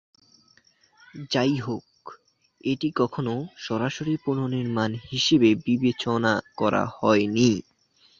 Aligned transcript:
যাইহোক, 1.31 1.87
এটি 2.63 2.89
কখনও 2.95 3.35
সরাসরি 3.57 4.13
পুনর্নির্মাণ 4.23 4.91
হিসাবে 5.09 5.49
বিবেচনা 5.65 6.33
করা 6.59 6.83
হয়নি। 6.97 7.49